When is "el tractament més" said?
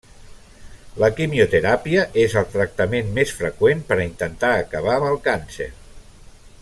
2.41-3.35